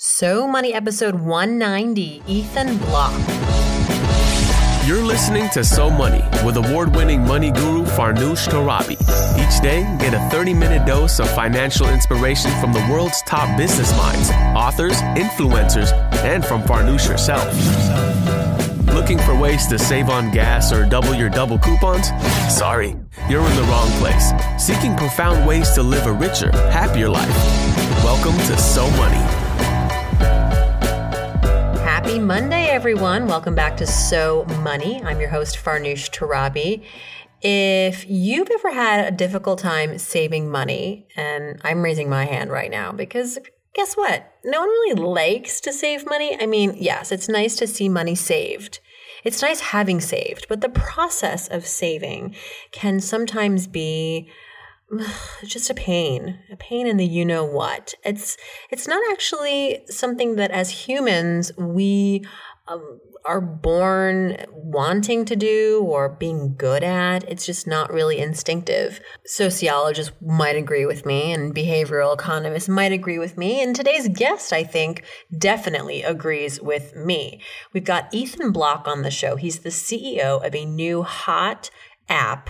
[0.00, 3.12] So Money episode 190, Ethan Bloch.
[4.86, 8.92] You're listening to So Money with award winning money guru Farnoosh Torabi.
[8.92, 13.90] Each day, get a 30 minute dose of financial inspiration from the world's top business
[13.96, 15.92] minds, authors, influencers,
[16.22, 17.52] and from Farnoosh herself.
[18.94, 22.10] Looking for ways to save on gas or double your double coupons?
[22.56, 22.94] Sorry,
[23.28, 24.30] you're in the wrong place.
[24.64, 27.36] Seeking profound ways to live a richer, happier life.
[28.04, 29.47] Welcome to So Money.
[32.08, 33.26] Happy Monday, everyone.
[33.26, 35.02] Welcome back to So Money.
[35.04, 36.82] I'm your host, Farnoosh Torabi.
[37.42, 42.70] If you've ever had a difficult time saving money, and I'm raising my hand right
[42.70, 43.38] now because
[43.74, 44.24] guess what?
[44.42, 46.34] No one really likes to save money.
[46.40, 48.80] I mean, yes, it's nice to see money saved.
[49.22, 52.34] It's nice having saved, but the process of saving
[52.72, 54.30] can sometimes be
[55.44, 58.36] just a pain a pain in the you know what it's
[58.70, 62.24] it's not actually something that as humans we
[62.68, 67.28] um, are born wanting to do or being good at.
[67.28, 69.00] It's just not really instinctive.
[69.26, 74.52] Sociologists might agree with me and behavioral economists might agree with me and today's guest
[74.52, 75.04] i think
[75.36, 77.40] definitely agrees with me.
[77.72, 79.36] We've got ethan bloch on the show.
[79.36, 81.70] He's the ceo of a new hot
[82.08, 82.48] app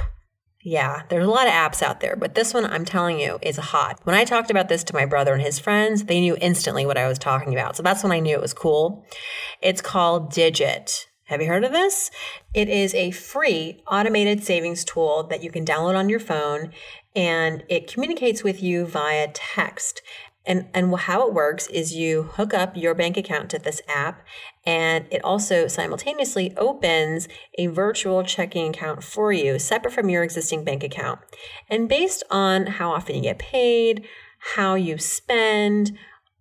[0.69, 3.56] yeah, there's a lot of apps out there, but this one I'm telling you is
[3.56, 3.98] hot.
[4.05, 6.98] When I talked about this to my brother and his friends, they knew instantly what
[6.98, 7.75] I was talking about.
[7.75, 9.06] So that's when I knew it was cool.
[9.62, 11.08] It's called Digit.
[11.25, 12.10] Have you heard of this?
[12.52, 16.72] It is a free automated savings tool that you can download on your phone
[17.16, 20.03] and it communicates with you via text.
[20.44, 24.22] And, and how it works is you hook up your bank account to this app,
[24.69, 30.62] and it also simultaneously opens a virtual checking account for you, separate from your existing
[30.62, 31.20] bank account.
[31.70, 34.05] And based on how often you get paid,
[34.56, 35.97] how you spend,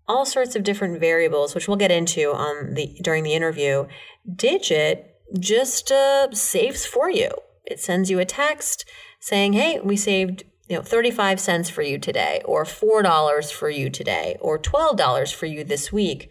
[0.10, 3.88] all sorts of different variables, which we'll get into on the during the interview,
[4.30, 7.30] Digit just uh, saves for you.
[7.64, 8.84] It sends you a text
[9.22, 13.90] saying, "Hey, we saved you know 35 cents for you today or $4 for you
[13.90, 16.30] today or $12 for you this week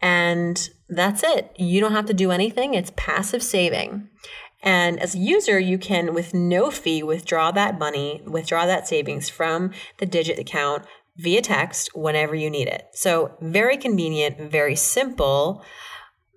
[0.00, 1.52] and that's it.
[1.56, 2.74] You don't have to do anything.
[2.74, 4.08] It's passive saving.
[4.62, 9.28] And as a user you can with no fee withdraw that money withdraw that savings
[9.28, 10.84] from the digit account
[11.16, 12.88] via text whenever you need it.
[12.92, 15.64] So very convenient very simple.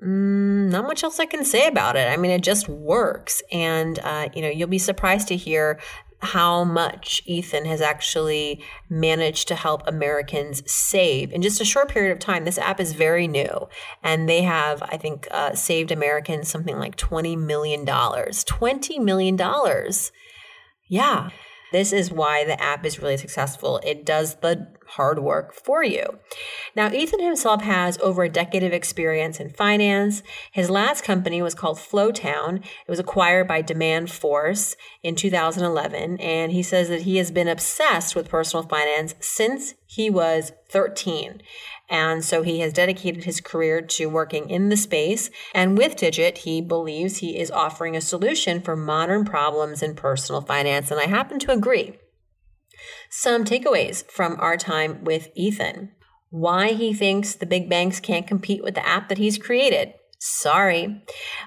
[0.03, 2.09] Mm, not much else I can say about it.
[2.09, 3.41] I mean, it just works.
[3.52, 5.80] And, uh, you know, you'll be surprised to hear
[6.22, 12.12] how much Ethan has actually managed to help Americans save in just a short period
[12.12, 12.44] of time.
[12.44, 13.68] This app is very new,
[14.03, 17.85] and they have, I think, uh, saved Americans something like $20 million.
[17.85, 19.40] $20 million.
[20.90, 21.29] Yeah.
[21.72, 23.79] This is why the app is really successful.
[23.84, 26.19] It does the hard work for you.
[26.75, 30.23] Now, Ethan himself has over a decade of experience in finance.
[30.51, 32.57] His last company was called Flowtown.
[32.57, 38.16] It was acquired by Demandforce in 2011, and he says that he has been obsessed
[38.16, 41.41] with personal finance since he was 13.
[41.89, 45.31] And so he has dedicated his career to working in the space.
[45.55, 50.41] And with Digit, he believes he is offering a solution for modern problems in personal
[50.41, 50.91] finance.
[50.91, 51.97] And I happen to agree.
[53.09, 55.91] Some takeaways from our time with Ethan.
[56.29, 59.94] Why he thinks the big banks can't compete with the app that he's created.
[60.22, 61.01] Sorry.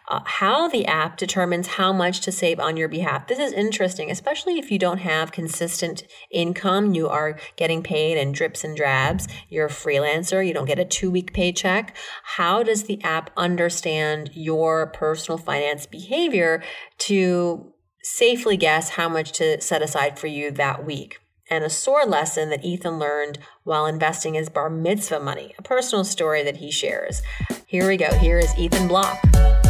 [0.09, 3.29] Uh, how the app determines how much to save on your behalf.
[3.29, 6.95] This is interesting, especially if you don't have consistent income.
[6.95, 9.29] You are getting paid in drips and drabs.
[9.51, 10.47] You're a freelancer.
[10.47, 11.95] You don't get a two week paycheck.
[12.25, 16.63] How does the app understand your personal finance behavior
[17.01, 21.22] to safely guess how much to set aside for you that week?
[21.53, 26.03] And a sore lesson that Ethan learned while investing his bar mitzvah money, a personal
[26.03, 27.21] story that he shares.
[27.67, 28.11] Here we go.
[28.15, 29.62] Here is Ethan Bloch.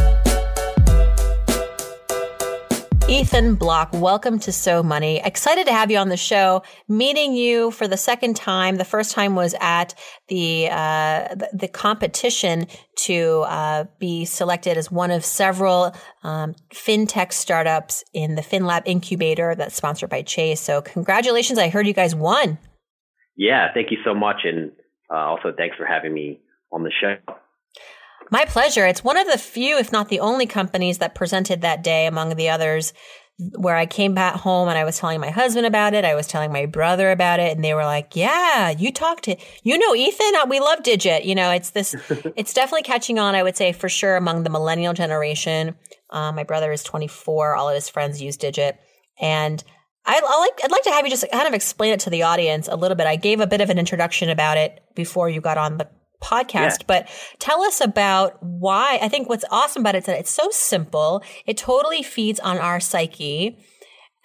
[3.13, 5.21] Ethan Bloch, welcome to So Money.
[5.23, 6.63] Excited to have you on the show.
[6.87, 8.77] Meeting you for the second time.
[8.77, 9.93] The first time was at
[10.29, 12.65] the uh, the competition
[13.01, 19.53] to uh, be selected as one of several um, fintech startups in the FinLab incubator
[19.53, 20.59] that's sponsored by Chase.
[20.59, 21.59] So congratulations!
[21.59, 22.57] I heard you guys won.
[23.37, 24.71] Yeah, thank you so much, and
[25.11, 27.17] uh, also thanks for having me on the show.
[28.31, 28.85] My pleasure.
[28.85, 32.35] It's one of the few, if not the only companies that presented that day among
[32.35, 32.93] the others
[33.55, 36.05] where I came back home and I was telling my husband about it.
[36.05, 39.35] I was telling my brother about it and they were like, yeah, you talked to,
[39.63, 41.25] you know, Ethan, we love Digit.
[41.25, 41.95] You know, it's this,
[42.35, 45.75] it's definitely catching on, I would say for sure among the millennial generation.
[46.09, 47.55] Uh, my brother is 24.
[47.55, 48.79] All of his friends use Digit.
[49.19, 49.63] And
[50.05, 52.23] I, I like, I'd like to have you just kind of explain it to the
[52.23, 53.07] audience a little bit.
[53.07, 55.89] I gave a bit of an introduction about it before you got on the
[56.23, 56.85] podcast, yeah.
[56.87, 57.09] but
[57.39, 58.97] tell us about why.
[59.01, 61.21] I think what's awesome about it is that it's so simple.
[61.45, 63.57] It totally feeds on our psyche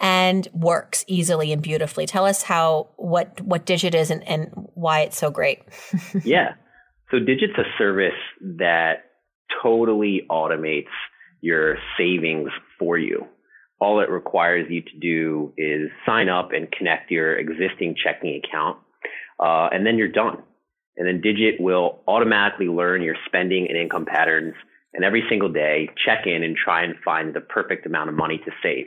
[0.00, 2.06] and works easily and beautifully.
[2.06, 5.62] Tell us how what what Digit is and, and why it's so great.
[6.24, 6.54] yeah.
[7.10, 9.04] So Digit's a service that
[9.62, 10.94] totally automates
[11.40, 13.26] your savings for you.
[13.80, 18.78] All it requires you to do is sign up and connect your existing checking account,
[19.40, 20.42] uh, and then you're done.
[20.98, 24.54] And then Digit will automatically learn your spending and income patterns,
[24.92, 28.38] and every single day check in and try and find the perfect amount of money
[28.44, 28.86] to save.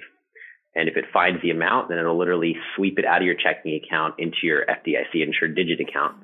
[0.76, 3.80] And if it finds the amount, then it'll literally sweep it out of your checking
[3.82, 6.18] account into your FDIC insured digit account,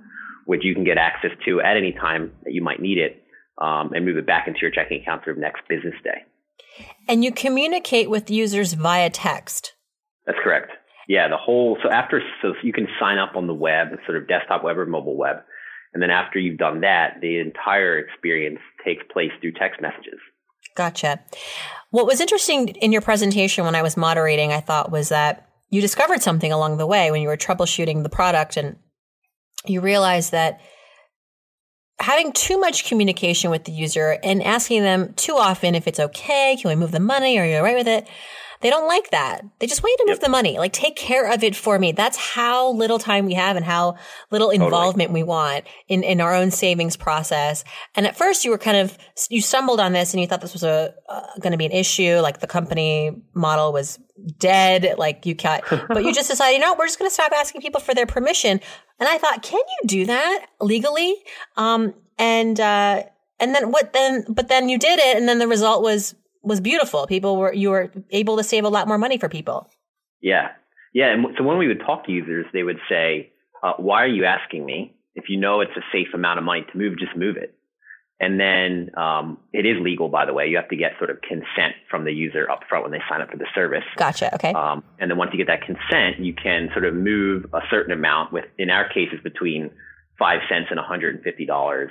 [0.45, 3.23] which you can get access to at any time that you might need it
[3.57, 6.23] um, and move it back into your checking account for the next business day.
[7.07, 9.73] And you communicate with users via text.
[10.25, 10.71] That's correct.
[11.07, 14.27] Yeah, the whole so after so you can sign up on the web, sort of
[14.27, 15.37] desktop web or mobile web,
[15.97, 20.19] and then after you've done that, the entire experience takes place through text messages.
[20.75, 21.19] Gotcha.
[21.89, 25.81] What was interesting in your presentation when I was moderating, I thought, was that you
[25.81, 28.75] discovered something along the way when you were troubleshooting the product and
[29.65, 30.61] you realized that
[31.99, 36.59] having too much communication with the user and asking them too often if it's okay,
[36.61, 37.39] can we move the money?
[37.39, 38.07] Are you all right with it?
[38.61, 39.43] They don't like that.
[39.59, 40.25] They just want you to move yep.
[40.25, 40.57] the money.
[40.57, 41.91] Like take care of it for me.
[41.91, 43.97] That's how little time we have and how
[44.31, 45.23] little involvement totally.
[45.23, 47.63] we want in, in our own savings process.
[47.95, 48.97] And at first you were kind of,
[49.29, 51.71] you stumbled on this and you thought this was a, uh, going to be an
[51.71, 52.19] issue.
[52.19, 53.99] Like the company model was
[54.37, 54.95] dead.
[54.97, 57.61] Like you cut, but you just decided, you know, we're just going to stop asking
[57.61, 58.59] people for their permission.
[58.99, 61.15] And I thought, can you do that legally?
[61.55, 63.03] Um, and, uh,
[63.39, 65.15] and then what then, but then you did it.
[65.15, 66.15] And then the result was
[66.47, 67.07] was beautiful.
[67.07, 69.69] People were you were able to save a lot more money for people.
[70.21, 70.49] Yeah,
[70.93, 71.13] yeah.
[71.13, 73.31] And so when we would talk to users, they would say,
[73.63, 74.95] uh, "Why are you asking me?
[75.15, 77.53] If you know it's a safe amount of money to move, just move it."
[78.19, 80.47] And then um, it is legal, by the way.
[80.47, 83.21] You have to get sort of consent from the user up front when they sign
[83.21, 83.83] up for the service.
[83.95, 84.33] Gotcha.
[84.33, 84.53] Okay.
[84.53, 87.91] Um, and then once you get that consent, you can sort of move a certain
[87.91, 89.69] amount with, in our cases, between
[90.17, 91.89] five cents and $150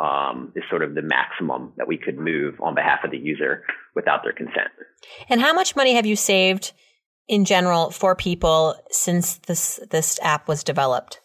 [0.00, 3.64] um, is sort of the maximum that we could move on behalf of the user
[3.94, 4.68] without their consent.
[5.28, 6.72] And how much money have you saved
[7.28, 11.20] in general for people since this this app was developed?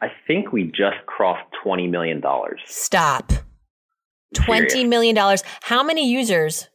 [0.00, 2.60] I think we just crossed twenty million dollars.
[2.66, 3.32] Stop.
[4.34, 5.44] Twenty million dollars.
[5.62, 6.68] How many users?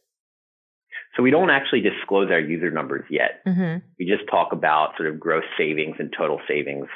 [1.16, 3.42] So we don't actually disclose our user numbers yet.
[3.46, 3.84] Mm-hmm.
[3.98, 6.86] We just talk about sort of gross savings and total savings.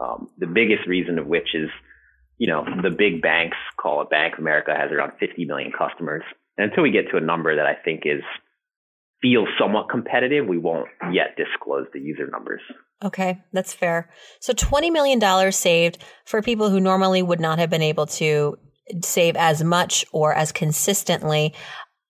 [0.00, 1.70] Um, the biggest reason of which is
[2.38, 6.22] you know, the big banks call it Bank of America has around 50 million customers.
[6.56, 8.22] And until we get to a number that I think is
[9.22, 12.60] feels somewhat competitive, we won't yet disclose the user numbers.
[13.04, 14.10] Okay, that's fair.
[14.40, 18.58] So $20 million saved for people who normally would not have been able to
[19.02, 21.54] save as much or as consistently.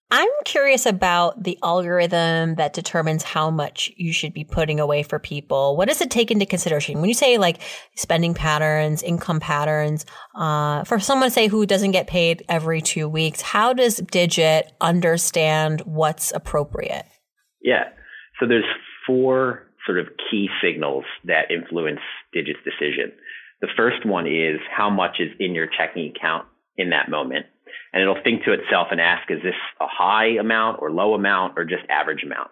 [0.08, 5.19] I'm curious about the algorithm that determines how much you should be putting away for
[5.19, 5.76] people.
[5.76, 7.58] What does it take into consideration when you say like
[7.97, 10.06] spending patterns, income patterns?
[10.37, 15.81] Uh, for someone say who doesn't get paid every two weeks, how does Digit understand
[15.81, 17.06] what's appropriate?
[17.61, 17.88] Yeah,
[18.38, 18.64] so there's
[19.08, 22.00] four sort of key signals that influence
[22.32, 23.11] Digit's decision.
[23.61, 27.47] The first one is how much is in your checking account in that moment
[27.96, 31.55] and it'll think to itself and ask, is this a high amount or low amount
[31.56, 32.50] or just average amount?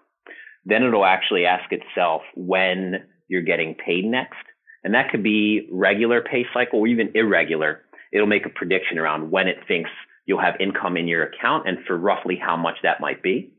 [0.65, 4.39] Then it'll actually ask itself when you're getting paid next.
[4.85, 7.83] And that could be regular pay cycle or even irregular.
[8.11, 9.91] It'll make a prediction around when it thinks
[10.25, 13.53] you'll have income in your account and for roughly how much that might be.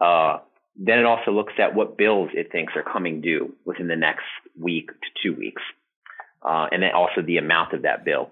[0.00, 0.38] Uh,
[0.76, 4.22] then it also looks at what bills it thinks are coming due within the next
[4.56, 5.62] week to two weeks.
[6.48, 8.30] Uh, and then also the amount of that bill.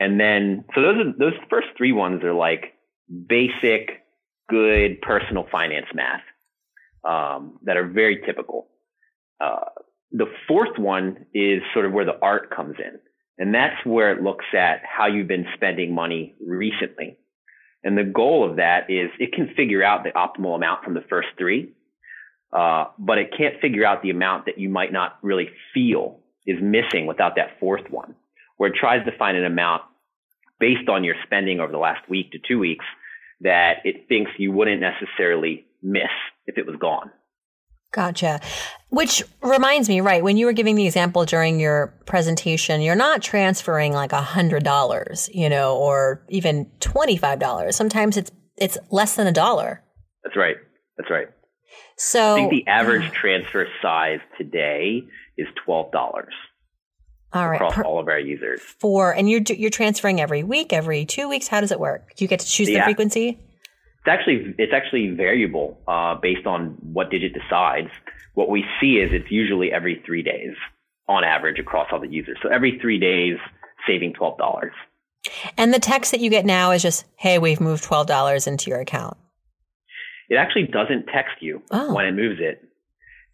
[0.00, 2.74] And then, so those are, those first three ones are like
[3.28, 4.04] basic,
[4.48, 6.22] good personal finance math
[7.04, 8.68] um, that are very typical.
[9.40, 9.64] Uh,
[10.12, 12.98] the fourth one is sort of where the art comes in.
[13.38, 17.18] And that's where it looks at how you've been spending money recently.
[17.84, 21.04] And the goal of that is it can figure out the optimal amount from the
[21.08, 21.72] first three,
[22.52, 26.56] uh, but it can't figure out the amount that you might not really feel is
[26.60, 28.16] missing without that fourth one
[28.58, 29.82] where it tries to find an amount
[30.60, 32.84] based on your spending over the last week to two weeks
[33.40, 36.10] that it thinks you wouldn't necessarily miss
[36.46, 37.10] if it was gone.
[37.92, 38.40] Gotcha.
[38.90, 43.22] Which reminds me, right, when you were giving the example during your presentation, you're not
[43.22, 47.76] transferring like a hundred dollars, you know, or even twenty-five dollars.
[47.76, 49.82] Sometimes it's it's less than a dollar.
[50.22, 50.56] That's right.
[50.98, 51.28] That's right.
[51.96, 55.02] So I think the average transfer size today
[55.38, 56.34] is twelve dollars.
[57.32, 57.56] All right.
[57.56, 58.60] across Per- all of our users.
[58.60, 61.48] for and you're you're transferring every week, every two weeks.
[61.48, 62.14] How does it work?
[62.16, 63.38] Do you get to choose the frequency?
[64.00, 67.88] It's actually it's actually variable uh, based on what digit decides.
[68.34, 70.54] What we see is it's usually every three days
[71.08, 72.38] on average across all the users.
[72.42, 73.36] So every three days,
[73.86, 74.72] saving twelve dollars.
[75.58, 78.70] And the text that you get now is just, "Hey, we've moved twelve dollars into
[78.70, 79.16] your account."
[80.30, 81.94] It actually doesn't text you Oh.
[81.94, 82.62] when it moves it.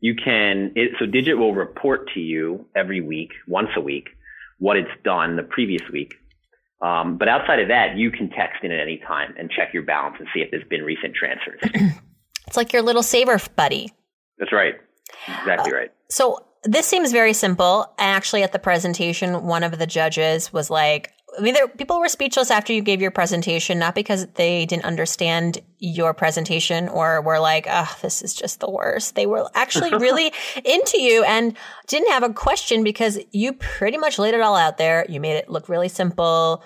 [0.04, 4.10] You can it, so Digit will report to you every week, once a week,
[4.58, 6.12] what it's done the previous week.
[6.82, 9.82] Um, but outside of that, you can text in at any time and check your
[9.84, 11.58] balance and see if there's been recent transfers.
[12.46, 13.90] It's like your little saver buddy.
[14.38, 14.74] That's right.
[15.26, 15.90] Exactly right.
[16.10, 17.90] So this seems very simple.
[17.96, 22.08] Actually, at the presentation, one of the judges was like, I mean, there, people were
[22.08, 27.38] speechless after you gave your presentation, not because they didn't understand your presentation or were
[27.38, 29.14] like, oh, this is just the worst.
[29.14, 30.32] They were actually really
[30.64, 31.56] into you and
[31.88, 35.06] didn't have a question because you pretty much laid it all out there.
[35.08, 36.62] You made it look really simple.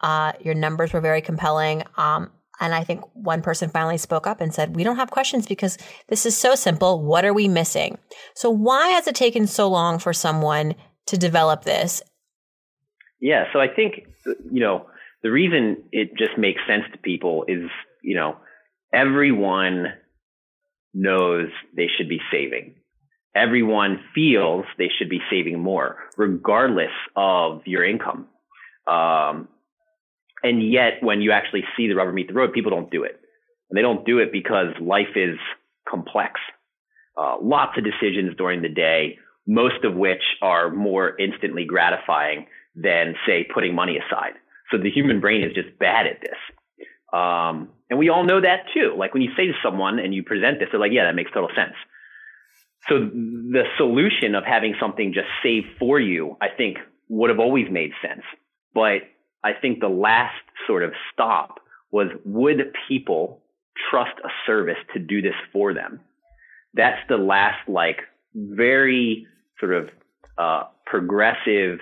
[0.00, 1.84] Uh, your numbers were very compelling.
[1.96, 5.46] Um, and I think one person finally spoke up and said, We don't have questions
[5.46, 7.02] because this is so simple.
[7.02, 7.98] What are we missing?
[8.34, 10.74] So, why has it taken so long for someone
[11.06, 12.02] to develop this?
[13.20, 14.86] Yeah, so I think you know
[15.22, 17.70] the reason it just makes sense to people is
[18.02, 18.36] you know
[18.92, 19.86] everyone
[20.94, 22.74] knows they should be saving.
[23.34, 28.26] Everyone feels they should be saving more, regardless of your income.
[28.86, 29.48] Um,
[30.42, 33.20] and yet, when you actually see the rubber meet the road, people don't do it.
[33.70, 35.36] And they don't do it because life is
[35.88, 36.40] complex.
[37.16, 42.46] Uh, lots of decisions during the day, most of which are more instantly gratifying
[42.80, 44.34] than, say, putting money aside.
[44.70, 46.38] So the human brain is just bad at this.
[47.12, 48.94] Um, and we all know that too.
[48.96, 51.30] Like when you say to someone and you present this, they're like, yeah, that makes
[51.32, 51.74] total sense.
[52.88, 57.66] So the solution of having something just saved for you, I think would have always
[57.70, 58.22] made sense.
[58.74, 59.02] But
[59.42, 63.42] I think the last sort of stop was would people
[63.90, 66.00] trust a service to do this for them?
[66.74, 68.00] That's the last like
[68.34, 69.26] very
[69.58, 69.90] sort of
[70.36, 71.80] uh, progressive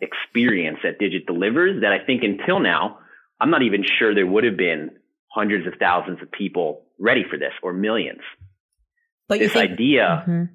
[0.00, 2.98] experience that Digit delivers that I think until now,
[3.40, 4.90] I'm not even sure there would have been
[5.32, 8.20] hundreds of thousands of people ready for this or millions.
[9.28, 10.24] But this think, idea.
[10.26, 10.48] Mhm.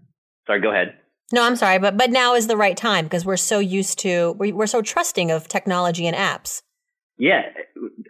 [0.46, 0.98] Sorry, go ahead.
[1.32, 4.34] No, I'm sorry, but but now is the right time because we're so used to
[4.38, 6.62] we, we're so trusting of technology and apps.
[7.18, 7.44] Yeah,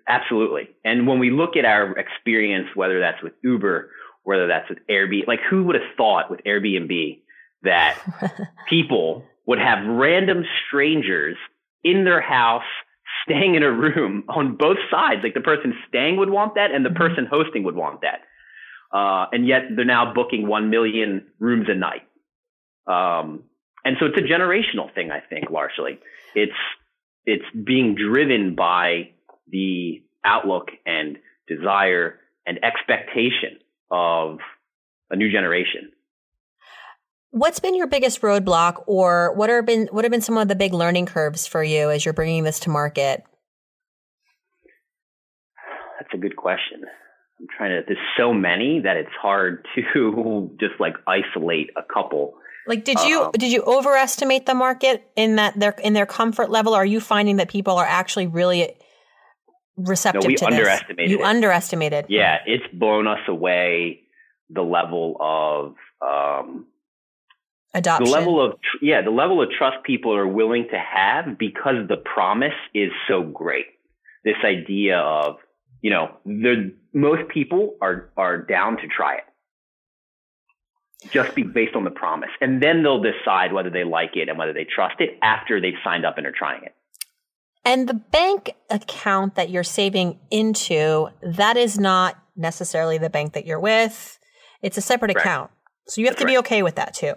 [0.08, 0.70] absolutely.
[0.84, 3.92] And when we look at our experience, whether that's with Uber,
[4.24, 7.22] whether that's with Airbnb, like who would have thought with Airbnb
[7.62, 7.98] that
[8.70, 11.38] people would have random strangers
[11.84, 12.64] in their house
[13.24, 15.22] staying in a room on both sides?
[15.24, 18.22] Like the person staying would want that, and the person hosting would want that.
[18.96, 22.04] Uh, and yet they're now booking 1 million rooms a night.
[22.88, 23.44] Um,
[23.84, 26.00] and so it's a generational thing, I think, largely.
[26.34, 26.54] It's,
[27.26, 29.12] it's being driven by
[29.48, 33.60] the outlook and desire and expectation
[33.92, 34.40] of
[35.10, 35.92] a new generation.
[37.36, 40.56] What's been your biggest roadblock, or what have been what have been some of the
[40.56, 43.26] big learning curves for you as you're bringing this to market?
[46.00, 46.84] That's a good question.
[47.42, 47.82] I'm trying to.
[47.86, 52.36] There's so many that it's hard to just like isolate a couple.
[52.68, 56.50] Like, did you Um, did you overestimate the market in that their in their comfort
[56.50, 56.74] level?
[56.74, 58.78] Are you finding that people are actually really
[59.76, 60.54] receptive No, we to this?
[60.54, 61.26] underestimated You it.
[61.26, 62.06] underestimated.
[62.08, 64.04] Yeah, it's blown us away.
[64.52, 66.68] The level of um,
[67.76, 68.06] adoption.
[68.06, 71.88] the level of tr- yeah, the level of trust people are willing to have because
[71.88, 73.66] the promise is so great.
[74.24, 75.36] This idea of
[75.86, 79.24] you know, the most people are are down to try it.
[81.12, 82.32] Just be based on the promise.
[82.42, 85.78] And then they'll decide whether they like it and whether they trust it after they've
[85.84, 86.74] signed up and are trying it.
[87.64, 93.46] And the bank account that you're saving into, that is not necessarily the bank that
[93.46, 94.18] you're with.
[94.64, 95.28] It's a separate Correct.
[95.28, 95.52] account.
[95.88, 96.46] So you have That's to be right.
[96.46, 97.14] okay with that too.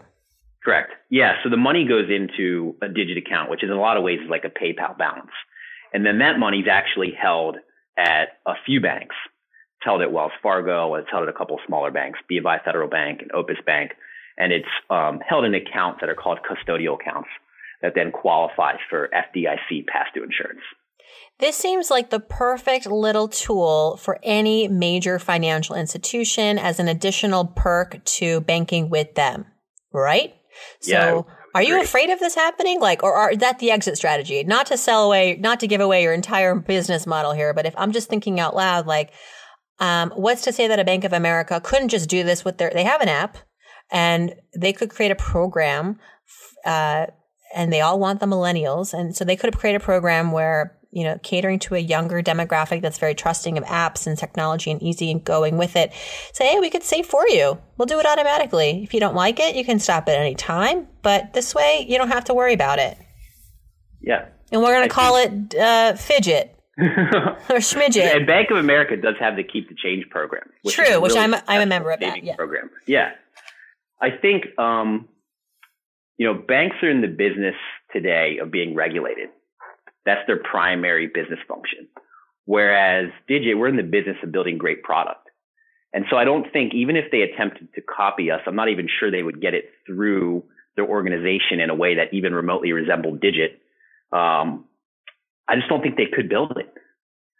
[0.64, 0.92] Correct.
[1.10, 1.34] Yeah.
[1.42, 4.30] So the money goes into a digit account, which in a lot of ways is
[4.30, 5.30] like a PayPal balance.
[5.92, 7.56] And then that money is actually held
[7.96, 9.16] at a few banks.
[9.78, 10.94] It's held at Wells Fargo.
[10.96, 13.92] It's held at a couple of smaller banks, BofI Federal Bank and Opus Bank.
[14.36, 17.28] And it's um, held in accounts that are called custodial accounts
[17.82, 19.84] that then qualify for FDIC
[20.14, 20.60] due insurance.
[21.38, 27.46] This seems like the perfect little tool for any major financial institution as an additional
[27.46, 29.46] perk to banking with them,
[29.92, 30.34] right?
[30.84, 32.80] Yeah, So, are you afraid of this happening?
[32.80, 34.44] Like, or are is that the exit strategy?
[34.44, 37.74] Not to sell away, not to give away your entire business model here, but if
[37.76, 39.12] I'm just thinking out loud, like,
[39.80, 42.70] um, what's to say that a Bank of America couldn't just do this with their?
[42.70, 43.38] They have an app,
[43.90, 45.98] and they could create a program,
[46.64, 47.06] uh,
[47.54, 48.92] and they all want the millennials.
[48.92, 52.22] And so they could have created a program where, you know, catering to a younger
[52.22, 55.92] demographic that's very trusting of apps and technology and easy and going with it.
[56.32, 57.58] Say, hey, we could save for you.
[57.76, 58.82] We'll do it automatically.
[58.82, 60.88] If you don't like it, you can stop at any time.
[61.02, 62.96] But this way, you don't have to worry about it.
[64.00, 64.26] Yeah.
[64.50, 66.54] And we're going to call think- it uh, Fidget.
[66.78, 68.14] or Schmidget.
[68.14, 70.44] And Bank of America does have the Keep the Change program.
[70.62, 72.22] Which True, which I'm I'm a member of that.
[72.22, 72.36] Yeah.
[72.36, 72.70] Program.
[72.86, 73.10] Yeah.
[74.00, 75.08] I think um,
[76.18, 77.54] you know banks are in the business
[77.92, 79.30] today of being regulated.
[80.04, 81.88] That's their primary business function.
[82.44, 85.28] Whereas Digit, we're in the business of building great product.
[85.92, 88.88] And so I don't think even if they attempted to copy us, I'm not even
[88.88, 90.44] sure they would get it through
[90.76, 93.60] their organization in a way that even remotely resembled Digit.
[94.12, 94.64] Um,
[95.46, 96.72] I just don't think they could build it.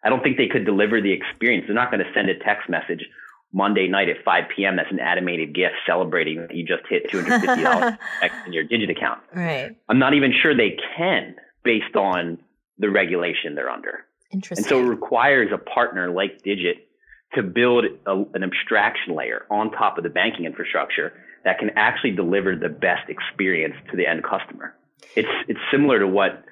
[0.02, 1.64] I don't think they could deliver the experience.
[1.66, 3.04] They're not going to send a text message
[3.52, 4.76] Monday night at 5 p.m.
[4.76, 7.98] That's an animated GIF celebrating that you just hit $250
[8.46, 9.20] in your digit account.
[9.34, 9.74] Right.
[9.88, 12.38] I'm not even sure they can based on
[12.78, 14.04] the regulation they're under.
[14.30, 14.64] Interesting.
[14.64, 16.88] And so it requires a partner like Digit
[17.34, 21.12] to build a, an abstraction layer on top of the banking infrastructure
[21.44, 24.74] that can actually deliver the best experience to the end customer.
[25.14, 26.44] It's it's similar to what,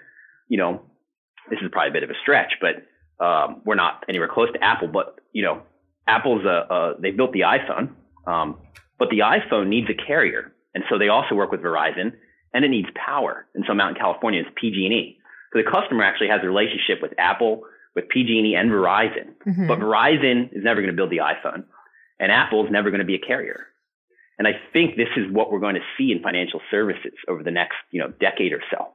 [0.49, 0.83] you know,
[1.51, 4.63] this is probably a bit of a stretch, but um, we're not anywhere close to
[4.63, 4.89] Apple.
[4.89, 5.63] But you know,
[6.07, 7.91] Apple's a, a they built the iPhone,
[8.27, 8.59] um,
[8.99, 12.13] but the iPhone needs a carrier, and so they also work with Verizon,
[12.53, 13.47] and it needs power.
[13.55, 15.19] And so Mountain California is PG&E.
[15.53, 17.63] So the customer actually has a relationship with Apple,
[17.95, 19.35] with PG&E, and Verizon.
[19.47, 19.67] Mm-hmm.
[19.67, 21.65] But Verizon is never going to build the iPhone,
[22.19, 23.67] and Apple is never going to be a carrier.
[24.39, 27.51] And I think this is what we're going to see in financial services over the
[27.51, 28.89] next, you know, decade or so.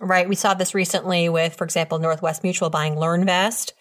[0.00, 0.28] Right.
[0.28, 3.72] We saw this recently with, for example, Northwest Mutual buying LearnVest.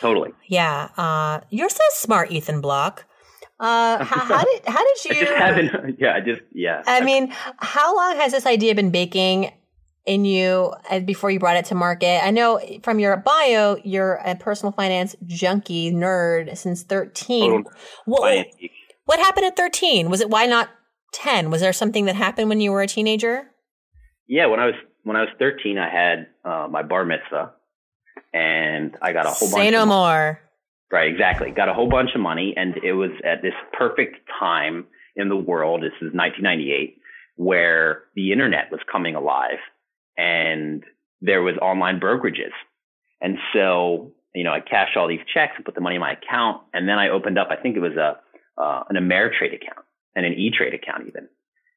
[0.00, 0.32] Totally.
[0.48, 0.88] Yeah.
[0.96, 3.04] Uh, you're so smart, Ethan Bloch.
[3.58, 5.34] Uh, how, how, did how did you?
[5.34, 5.94] I.
[5.98, 6.82] Yeah, I just yeah.
[6.86, 9.52] I mean, how long has this idea been baking
[10.04, 12.22] in you uh, before you brought it to market?
[12.22, 17.64] I know from your bio, you're a personal finance junkie nerd since thirteen.
[18.04, 18.46] What,
[19.06, 20.10] what happened at thirteen?
[20.10, 20.68] Was it why not
[21.12, 21.50] ten?
[21.50, 23.48] Was there something that happened when you were a teenager?
[24.28, 24.74] Yeah, when I was
[25.06, 27.52] when I was 13, I had uh, my bar mitzvah,
[28.36, 29.64] and I got a whole Say bunch.
[29.64, 30.40] Say no of more.
[30.92, 31.50] Right, exactly.
[31.50, 35.36] Got a whole bunch of money, and it was at this perfect time in the
[35.36, 35.80] world.
[35.82, 36.98] This is 1998,
[37.36, 39.58] where the internet was coming alive,
[40.16, 40.84] and
[41.20, 42.52] there was online brokerages,
[43.20, 46.12] and so you know I cashed all these checks and put the money in my
[46.12, 47.48] account, and then I opened up.
[47.50, 48.20] I think it was a
[48.60, 51.28] uh, an Ameritrade account and an E Trade account even,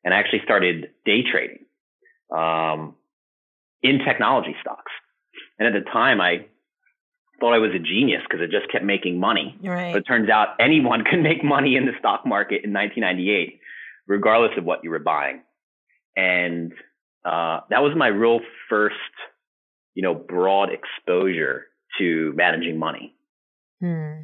[0.04, 1.66] and I actually started day trading.
[2.36, 2.96] Um,
[3.82, 4.92] in technology stocks.
[5.58, 6.46] And at the time, I
[7.40, 9.58] thought I was a genius because it just kept making money.
[9.64, 9.94] Right.
[9.94, 13.60] But it turns out anyone can make money in the stock market in 1998,
[14.08, 15.42] regardless of what you were buying.
[16.16, 16.74] And
[17.26, 18.40] uh, that was my real
[18.70, 18.96] first,
[19.94, 21.66] you know, broad exposure
[21.98, 23.16] to managing money.
[23.80, 24.22] Hmm.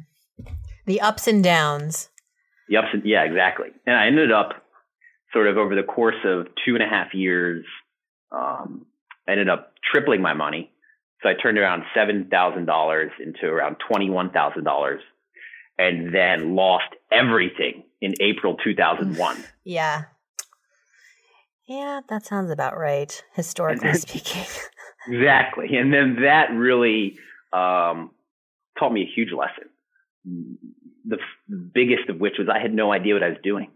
[0.86, 2.10] The ups and downs.
[2.68, 3.68] The ups and yeah, exactly.
[3.86, 4.62] And I ended up
[5.32, 7.64] sort of over the course of two and a half years,
[8.32, 8.86] um,
[9.28, 10.70] I ended up tripling my money.
[11.22, 14.98] So I turned around $7,000 into around $21,000
[15.78, 19.36] and then lost everything in April 2001.
[19.64, 20.04] Yeah.
[21.66, 24.44] Yeah, that sounds about right, historically then, speaking.
[25.08, 25.76] exactly.
[25.76, 27.18] And then that really
[27.52, 28.12] um,
[28.78, 29.68] taught me a huge lesson.
[31.04, 31.16] The,
[31.48, 33.72] the biggest of which was I had no idea what I was doing.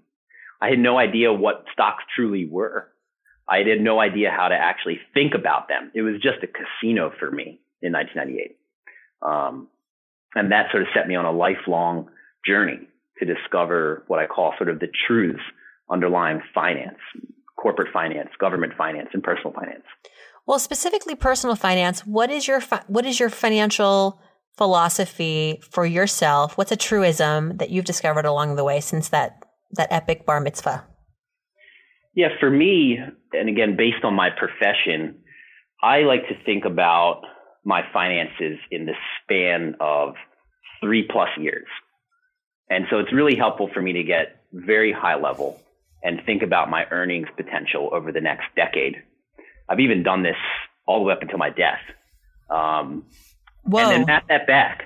[0.60, 2.92] I had no idea what stocks truly were.
[3.50, 5.90] I had no idea how to actually think about them.
[5.94, 8.56] It was just a casino for me in 1998.
[9.22, 9.68] Um,
[10.34, 12.08] and that sort of set me on a lifelong
[12.46, 12.86] journey
[13.18, 15.42] to discover what I call sort of the truths
[15.90, 16.98] underlying finance,
[17.56, 19.82] corporate finance, government finance, and personal finance.
[20.46, 24.20] Well, specifically personal finance, what is your fi- what is your financial
[24.56, 26.56] philosophy for yourself?
[26.56, 30.84] What's a truism that you've discovered along the way since that that epic bar mitzvah?
[32.14, 32.98] Yeah, for me,
[33.32, 35.16] and again, based on my profession,
[35.82, 37.22] I like to think about
[37.64, 40.14] my finances in the span of
[40.80, 41.66] three plus years.
[42.68, 45.60] And so it's really helpful for me to get very high level
[46.02, 49.02] and think about my earnings potential over the next decade.
[49.68, 50.36] I've even done this
[50.86, 51.80] all the way up until my death.
[52.48, 53.04] Um,
[53.64, 53.80] Whoa.
[53.80, 54.84] And then map that back.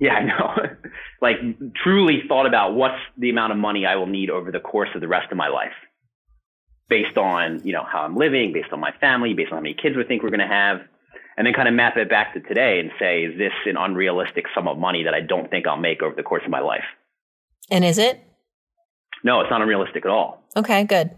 [0.00, 0.76] Yeah, I know.
[1.20, 1.36] like
[1.82, 5.00] truly thought about what's the amount of money I will need over the course of
[5.00, 5.72] the rest of my life
[6.88, 9.74] based on, you know, how I'm living, based on my family, based on how many
[9.74, 10.80] kids we think we're going to have,
[11.36, 14.46] and then kind of map it back to today and say, is this an unrealistic
[14.54, 16.84] sum of money that I don't think I'll make over the course of my life?
[17.70, 18.20] And is it?
[19.22, 20.42] No, it's not unrealistic at all.
[20.56, 21.10] Okay, good.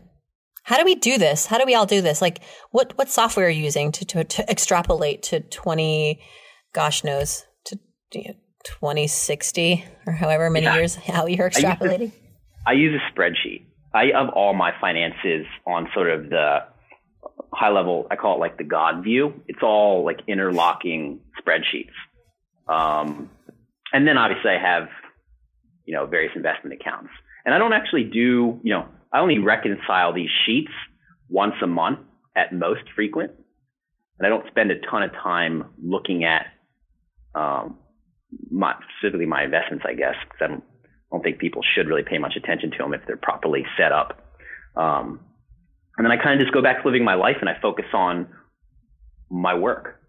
[0.65, 1.47] How do we do this?
[1.47, 2.21] How do we all do this?
[2.21, 6.21] Like, what what software are you using to to, to extrapolate to twenty,
[6.75, 7.79] gosh knows, to
[8.13, 10.77] you know, twenty sixty or however many yeah.
[10.77, 11.81] years how you're extrapolating?
[11.87, 13.67] I use, a, I use a spreadsheet.
[13.93, 16.59] I have all my finances on sort of the
[17.53, 18.07] high level.
[18.11, 19.43] I call it like the God view.
[19.49, 21.91] It's all like interlocking spreadsheets.
[22.69, 23.31] Um,
[23.93, 24.89] and then obviously I have,
[25.85, 27.11] you know, various investment accounts.
[27.45, 30.71] And I don't actually do, you know, I only reconcile these sheets
[31.29, 31.99] once a month
[32.37, 33.33] at most frequent.
[34.19, 36.47] And I don't spend a ton of time looking at,
[37.35, 37.79] um,
[38.51, 40.65] my, specifically my investments, I guess, because I don't,
[41.11, 43.93] I don't think people should really pay much attention to them if they're properly set
[43.93, 44.23] up.
[44.77, 45.21] Um,
[45.97, 47.87] and then I kind of just go back to living my life and I focus
[47.93, 48.29] on
[49.31, 50.01] my work.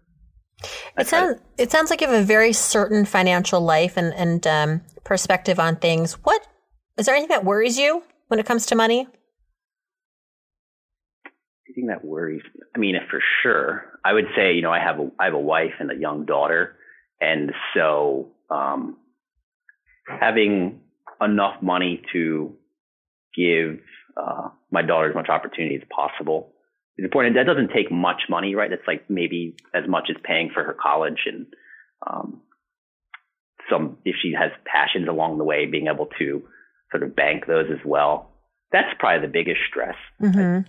[0.96, 4.82] It sounds it sounds like you have a very certain financial life and and um,
[5.04, 6.14] perspective on things.
[6.24, 6.46] What
[6.98, 9.08] is there anything that worries you when it comes to money?
[11.66, 12.42] Anything that worries?
[12.76, 15.40] I mean, for sure, I would say you know I have a I have a
[15.40, 16.76] wife and a young daughter,
[17.20, 18.98] and so um,
[20.06, 20.81] having
[21.24, 22.54] enough money to
[23.36, 23.78] give
[24.16, 26.52] uh, my daughter as much opportunity as possible
[26.98, 27.36] is important.
[27.36, 28.72] That doesn't take much money, right?
[28.72, 31.46] It's like maybe as much as paying for her college and
[32.06, 32.42] um,
[33.70, 36.42] some if she has passions along the way, being able to
[36.90, 38.30] sort of bank those as well.
[38.72, 40.68] That's probably the biggest stress mm-hmm.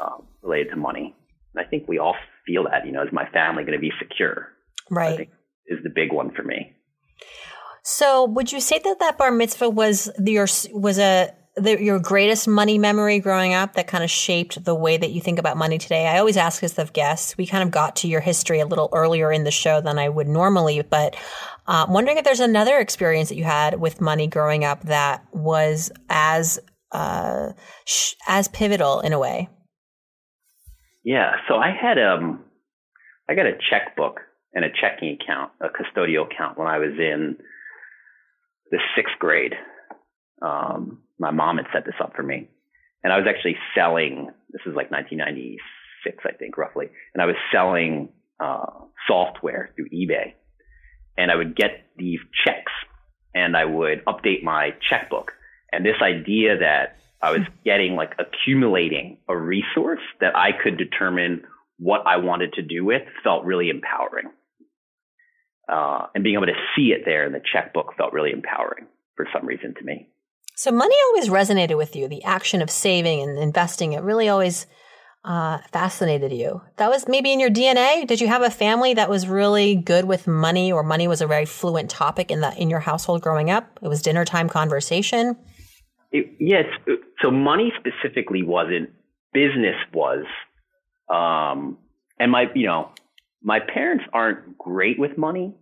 [0.00, 1.14] uh, related to money.
[1.54, 2.16] And I think we all
[2.46, 2.86] feel that.
[2.86, 4.48] You know, is my family going to be secure?
[4.90, 5.28] Right.
[5.66, 6.72] Is the big one for me.
[7.84, 12.48] So, would you say that that bar mitzvah was your was a the, your greatest
[12.48, 15.76] money memory growing up that kind of shaped the way that you think about money
[15.76, 16.06] today?
[16.06, 17.36] I always ask this of guests.
[17.36, 20.08] We kind of got to your history a little earlier in the show than I
[20.08, 21.14] would normally, but
[21.66, 25.92] uh, wondering if there's another experience that you had with money growing up that was
[26.08, 26.58] as
[26.90, 27.52] uh,
[27.84, 29.50] sh- as pivotal in a way.
[31.04, 32.44] Yeah, so I had um,
[33.28, 34.20] I got a checkbook
[34.54, 37.36] and a checking account, a custodial account when I was in
[38.70, 39.54] the sixth grade.
[40.42, 42.48] Um, my mom had set this up for me.
[43.02, 46.86] And I was actually selling, this is like 1996, I think, roughly.
[47.12, 48.08] And I was selling
[48.40, 48.66] uh,
[49.06, 50.34] software through eBay.
[51.16, 52.72] And I would get these checks
[53.34, 55.32] and I would update my checkbook.
[55.72, 61.44] And this idea that I was getting like accumulating a resource that I could determine
[61.78, 64.30] what I wanted to do with felt really empowering.
[65.68, 69.26] Uh, and being able to see it there in the checkbook felt really empowering for
[69.32, 70.08] some reason to me.
[70.56, 72.06] So money always resonated with you.
[72.06, 74.66] The action of saving and investing, it really always
[75.24, 76.60] uh, fascinated you.
[76.76, 78.06] That was maybe in your DNA.
[78.06, 81.26] Did you have a family that was really good with money, or money was a
[81.26, 83.78] very fluent topic in the in your household growing up?
[83.82, 85.36] It was dinner time conversation.
[86.12, 86.66] It, yes.
[87.22, 88.90] So money specifically wasn't.
[89.32, 90.24] Business was,
[91.08, 91.78] um,
[92.20, 92.90] and my you know
[93.44, 95.54] my parents aren't great with money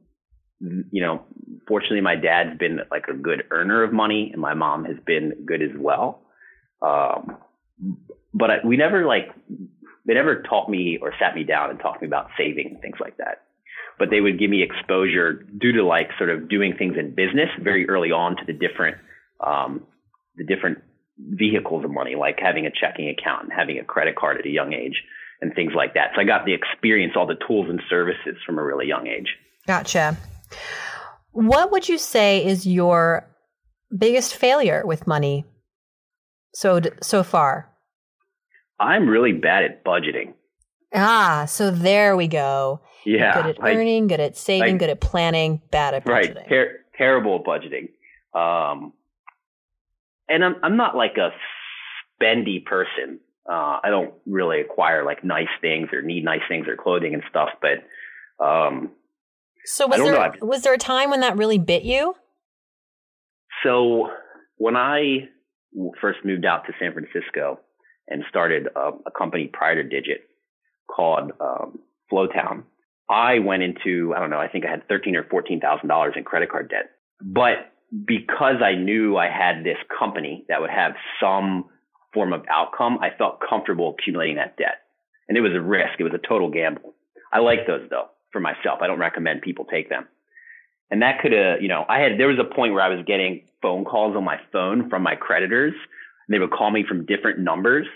[0.91, 1.23] you know,
[1.67, 5.33] fortunately, my dad's been like a good earner of money, and my mom has been
[5.45, 6.23] good as well.
[6.81, 7.37] Um,
[8.33, 9.29] but I, we never like
[10.07, 12.97] they never taught me or sat me down and talked me about saving and things
[13.01, 13.43] like that.
[13.99, 17.49] But they would give me exposure due to like sort of doing things in business
[17.61, 18.99] very early on to the different
[19.45, 19.83] um,
[20.37, 20.79] the different
[21.19, 24.51] vehicles of money, like having a checking account and having a credit card at a
[24.51, 25.03] young age
[25.43, 26.13] and things like that.
[26.15, 29.37] So I got the experience, all the tools and services from a really young age.
[29.67, 30.17] Gotcha.
[31.33, 33.29] What would you say is your
[33.97, 35.45] biggest failure with money
[36.55, 37.69] so so far?
[38.79, 40.35] I'm really bad at budgeting.
[40.95, 42.81] Ah, so there we go.
[43.05, 46.37] Yeah, good at earning, good at saving, good at planning, bad at budgeting.
[46.37, 47.89] Right, ter- terrible at budgeting.
[48.39, 48.93] Um,
[50.29, 51.31] and I'm I'm not like a
[52.21, 53.19] spendy person.
[53.49, 57.23] Uh, I don't really acquire like nice things or need nice things or clothing and
[57.29, 58.91] stuff, but um,
[59.65, 60.33] so was there know.
[60.47, 62.15] was there a time when that really bit you?
[63.65, 64.11] So
[64.57, 65.29] when I
[66.01, 67.61] first moved out to San Francisco
[68.09, 70.23] and started a, a company prior to Digit
[70.89, 71.79] called um,
[72.13, 72.65] Flowtown,
[73.09, 76.15] I went into I don't know I think I had thirteen or fourteen thousand dollars
[76.17, 77.73] in credit card debt, but
[78.07, 81.67] because I knew I had this company that would have some
[82.13, 84.83] form of outcome, I felt comfortable accumulating that debt.
[85.29, 85.99] And it was a risk.
[85.99, 86.95] It was a total gamble.
[87.33, 88.81] I like those though for myself.
[88.83, 90.07] I don't recommend people take them.
[90.91, 93.05] And that could have, you know, I had, there was a point where I was
[93.07, 95.73] getting phone calls on my phone from my creditors.
[96.29, 97.87] And they would call me from different numbers.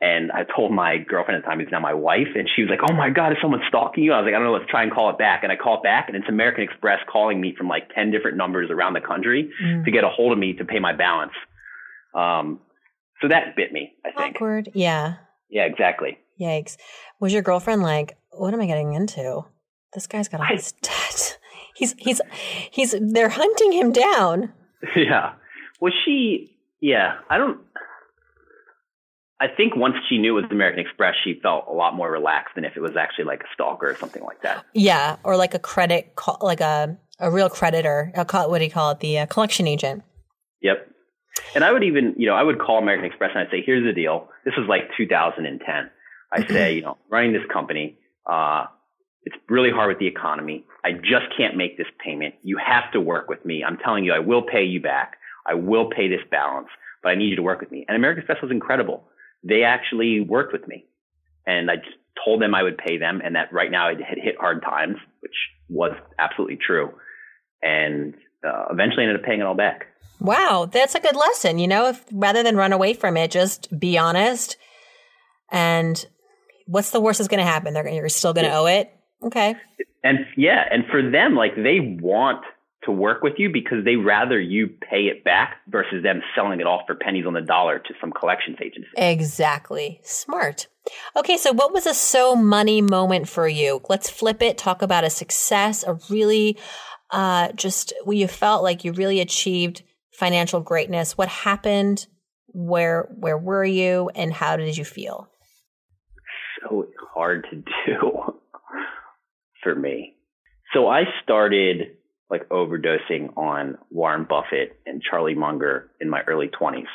[0.00, 2.70] And I told my girlfriend at the time, who's now my wife, and she was
[2.70, 4.12] like, Oh my God, is someone stalking you?
[4.12, 5.42] I was like, I don't know, let's try and call it back.
[5.42, 8.36] And I call it back, and it's American Express calling me from like 10 different
[8.36, 9.84] numbers around the country mm.
[9.86, 11.32] to get a hold of me to pay my balance.
[12.14, 12.60] Um,
[13.20, 14.36] So that bit me, I think.
[14.36, 14.70] Awkward.
[14.74, 15.14] Yeah.
[15.48, 16.18] Yeah, exactly.
[16.40, 16.76] Yikes.
[17.20, 19.44] Was your girlfriend like, what am I getting into?
[19.94, 21.38] This guy's got all this debt.
[21.74, 22.20] He's he's
[22.70, 24.52] he's they're hunting him down.
[24.94, 25.32] Yeah.
[25.80, 27.58] Was she yeah, I don't
[29.40, 32.54] I think once she knew it was American Express, she felt a lot more relaxed
[32.54, 34.64] than if it was actually like a stalker or something like that.
[34.72, 38.12] Yeah, or like a credit, like a a real creditor.
[38.14, 39.00] What do you call it?
[39.00, 40.04] The uh, collection agent.
[40.62, 40.88] Yep.
[41.56, 43.84] And I would even, you know, I would call American Express and I'd say, "Here's
[43.84, 44.28] the deal.
[44.44, 45.90] This is like 2010.
[46.32, 48.66] I say, you know, running this company, uh,
[49.24, 50.64] it's really hard with the economy.
[50.84, 52.34] I just can't make this payment.
[52.42, 53.64] You have to work with me.
[53.64, 55.16] I'm telling you, I will pay you back.
[55.46, 56.68] I will pay this balance,
[57.02, 59.08] but I need you to work with me." And American Express was incredible
[59.46, 60.86] they actually worked with me.
[61.46, 64.18] And I just told them I would pay them and that right now I had
[64.18, 65.34] hit hard times, which
[65.68, 66.92] was absolutely true.
[67.62, 68.14] And
[68.44, 69.86] uh, eventually ended up paying it all back.
[70.20, 71.58] Wow, that's a good lesson.
[71.58, 74.56] You know, if rather than run away from it, just be honest.
[75.50, 76.04] And
[76.66, 77.74] what's the worst that's going to happen?
[77.74, 78.58] They're you're still going to yeah.
[78.58, 78.92] owe it.
[79.22, 79.56] Okay.
[80.02, 82.44] And yeah, and for them, like they want
[82.84, 86.66] to work with you because they rather you pay it back versus them selling it
[86.66, 88.88] off for pennies on the dollar to some collections agency.
[88.96, 90.00] Exactly.
[90.02, 90.68] Smart.
[91.16, 93.82] Okay, so what was a so money moment for you?
[93.88, 96.56] Let's flip it, talk about a success, a really
[97.10, 101.16] uh just where you felt like you really achieved financial greatness.
[101.16, 102.06] What happened?
[102.48, 105.28] Where where were you and how did you feel?
[106.60, 108.38] So hard to do
[109.62, 110.14] for me.
[110.72, 111.96] So I started
[112.28, 116.86] like overdosing on Warren Buffett and Charlie Munger in my early 20s.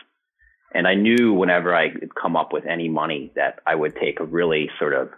[0.73, 4.19] And I knew whenever I could come up with any money that I would take
[4.19, 5.09] a really sort of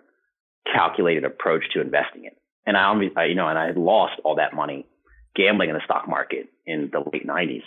[0.72, 2.38] calculated approach to investing it.
[2.66, 4.86] And I, I you know, and I had lost all that money
[5.36, 7.64] gambling in the stock market in the late 90s.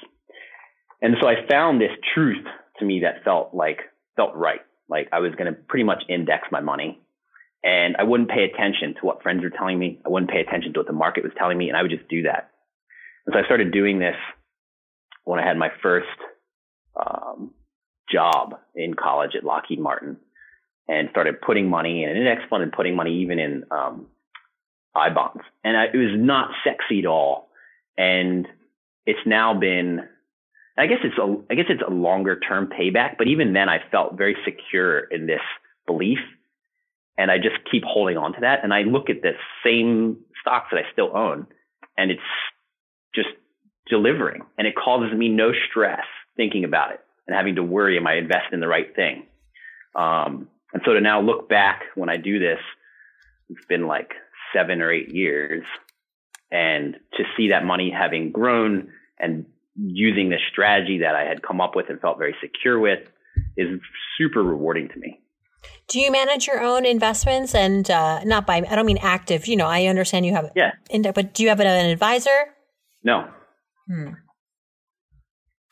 [1.02, 2.44] And so I found this truth
[2.78, 3.80] to me that felt like
[4.16, 4.60] felt right.
[4.88, 7.00] Like I was going to pretty much index my money
[7.66, 9.98] and I wouldn't pay attention to what friends were telling me.
[10.06, 12.08] I wouldn't pay attention to what the market was telling me, and I would just
[12.08, 12.50] do that.
[13.26, 14.14] And so I started doing this
[15.24, 16.06] when I had my first
[16.94, 17.50] um,
[18.08, 20.16] job in college at Lockheed Martin,
[20.86, 24.06] and started putting money in an index fund and putting money even in um,
[24.96, 25.42] I bonds.
[25.64, 27.48] And I, it was not sexy at all.
[27.98, 28.46] And
[29.06, 30.00] it's now been,
[30.76, 33.16] I guess it's a, I guess it's a longer term payback.
[33.18, 35.40] But even then, I felt very secure in this
[35.86, 36.18] belief
[37.18, 38.62] and I just keep holding on to that.
[38.62, 39.32] And I look at the
[39.64, 41.46] same stocks that I still own,
[41.96, 42.20] and it's
[43.14, 43.28] just
[43.88, 46.04] delivering, and it causes me no stress
[46.36, 49.24] thinking about it and having to worry, am I investing in the right thing?
[49.94, 52.58] Um, and so to now look back when I do this,
[53.48, 54.12] it's been like
[54.54, 55.64] seven or eight years,
[56.50, 61.60] and to see that money having grown and using the strategy that I had come
[61.60, 63.00] up with and felt very secure with
[63.56, 63.80] is
[64.16, 65.20] super rewarding to me.
[65.88, 69.56] Do you manage your own investments and uh, not by, I don't mean active, you
[69.56, 70.72] know, I understand you have, yeah.
[70.90, 72.54] Index, but do you have an, an advisor?
[73.04, 73.28] No.
[73.86, 74.10] Hmm.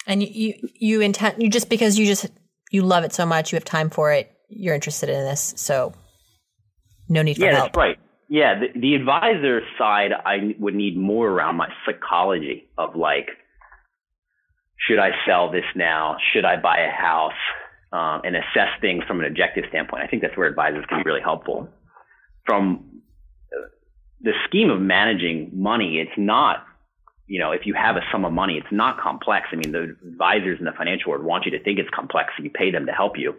[0.06, 2.26] And you, you, you intend, you just because you just,
[2.70, 5.54] you love it so much, you have time for it, you're interested in this.
[5.56, 5.94] So
[7.08, 7.58] no need for yeah, help.
[7.58, 7.98] Yeah, that's right.
[8.34, 8.60] Yeah.
[8.60, 13.28] The, the advisor side, I would need more around my psychology of like,
[14.76, 16.16] should I sell this now?
[16.32, 17.32] Should I buy a house?
[17.94, 20.02] um, and assess things from an objective standpoint.
[20.02, 21.68] I think that's where advisors can be really helpful.
[22.44, 23.02] From
[24.20, 26.66] the scheme of managing money, it's not,
[27.28, 29.46] you know, if you have a sum of money, it's not complex.
[29.52, 32.42] I mean, the advisors in the financial world want you to think it's complex, so
[32.42, 33.36] you pay them to help you.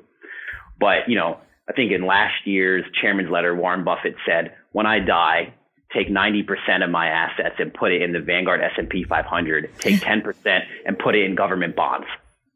[0.80, 5.00] But, you know, I think in last year's chairman's letter, Warren Buffett said, when I
[5.00, 5.54] die,
[5.94, 10.60] take 90% of my assets and put it in the Vanguard S&P 500, take 10%
[10.86, 12.06] and put it in government bonds.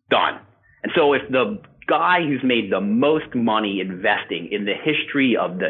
[0.10, 0.38] Done.
[0.84, 5.60] And so if the guy who's made the most money investing in the history of
[5.60, 5.70] the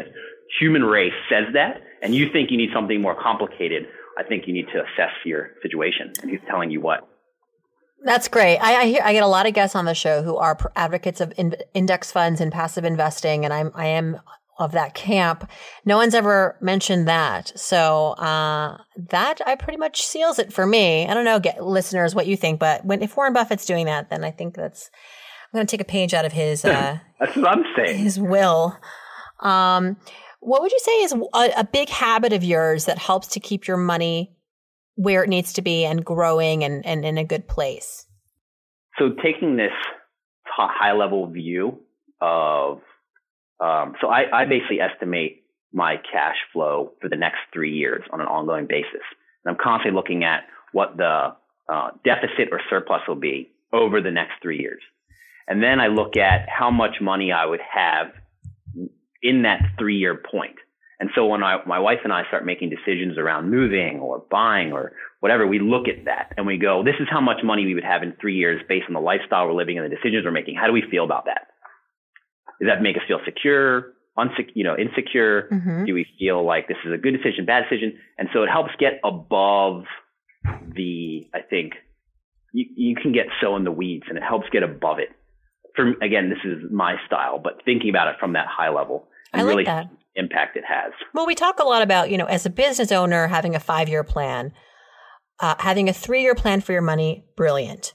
[0.58, 3.86] human race says that, and you think you need something more complicated,
[4.18, 6.12] I think you need to assess your situation.
[6.20, 7.06] And he's telling you what.
[8.02, 8.58] That's great.
[8.58, 11.20] I, I, hear, I get a lot of guests on the show who are advocates
[11.20, 14.18] of in, index funds and passive investing, and I'm I am
[14.60, 15.50] of that camp.
[15.84, 18.78] No one's ever mentioned that, so uh,
[19.10, 21.06] that I pretty much seals it for me.
[21.06, 24.10] I don't know, get listeners, what you think, but when if Warren Buffett's doing that,
[24.10, 24.90] then I think that's
[25.52, 26.64] I'm going to take a page out of his.
[26.64, 27.98] Uh, That's what I'm saying.
[27.98, 28.78] His will.
[29.40, 29.96] Um,
[30.38, 33.66] what would you say is a, a, big habit of yours that helps to keep
[33.66, 34.36] your money
[34.94, 38.06] where it needs to be and growing and, and in a good place?
[38.98, 39.72] So taking this
[40.44, 41.80] high level view
[42.20, 42.80] of,
[43.60, 48.20] um, so I, I basically estimate my cash flow for the next three years on
[48.20, 49.02] an ongoing basis.
[49.44, 51.34] And I'm constantly looking at what the
[51.68, 54.82] uh, deficit or surplus will be over the next three years.
[55.46, 58.08] And then I look at how much money I would have
[59.22, 60.56] in that three year point.
[60.98, 64.72] And so when I, my wife and I start making decisions around moving or buying
[64.72, 67.74] or whatever, we look at that and we go, this is how much money we
[67.74, 70.30] would have in three years based on the lifestyle we're living and the decisions we're
[70.30, 70.56] making.
[70.56, 71.49] How do we feel about that?
[72.60, 73.92] Does that make us feel secure,
[74.54, 75.48] you know, insecure?
[75.50, 75.84] Mm-hmm.
[75.86, 77.98] Do we feel like this is a good decision, bad decision?
[78.18, 79.84] And so it helps get above
[80.44, 81.72] the, I think,
[82.52, 85.08] you, you can get so in the weeds and it helps get above it.
[85.76, 89.40] For again, this is my style, but thinking about it from that high level and
[89.40, 89.88] I like really that.
[90.16, 90.92] impact it has.
[91.14, 93.88] Well, we talk a lot about, you know, as a business owner, having a five
[93.88, 94.52] year plan,
[95.38, 97.94] uh, having a three year plan for your money, brilliant.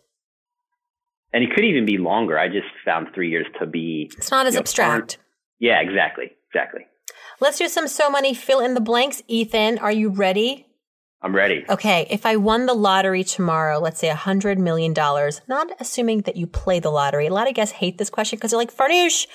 [1.34, 2.40] And it could even be longer.
[2.40, 4.10] I just found three years to be.
[4.18, 5.18] It's not as know, abstract.
[5.60, 6.32] Yeah, exactly.
[6.50, 6.86] Exactly.
[7.42, 9.22] Let's do some so money fill in the blanks.
[9.28, 10.68] Ethan, are you ready?
[11.22, 11.66] I'm ready.
[11.68, 12.08] Okay.
[12.10, 16.46] If I won the lottery tomorrow, let's say a $100 million, not assuming that you
[16.46, 17.28] play the lottery.
[17.28, 19.26] A lot of guests hate this question because they're like, Farnoosh,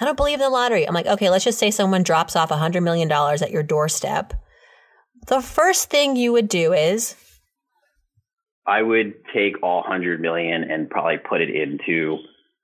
[0.00, 0.86] I don't believe in the lottery.
[0.86, 4.34] I'm like, okay, let's just say someone drops off a $100 million at your doorstep.
[5.26, 7.16] The first thing you would do is
[8.68, 12.18] I would take all 100 million and probably put it into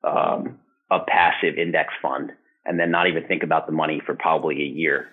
[0.05, 0.59] um,
[0.91, 2.31] a passive index fund
[2.67, 5.09] and then not even think about the money for probably a year.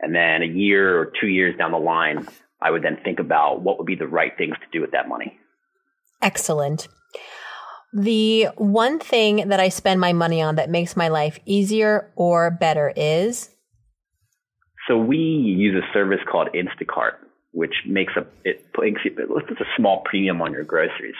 [0.00, 2.26] And then a year or two years down the line,
[2.60, 5.08] I would then think about what would be the right things to do with that
[5.08, 5.38] money.
[6.20, 6.88] Excellent.
[7.92, 12.50] The one thing that I spend my money on that makes my life easier or
[12.50, 13.50] better is?
[14.88, 17.14] So we use a service called Instacart
[17.56, 21.14] which makes a it puts a small premium on your groceries,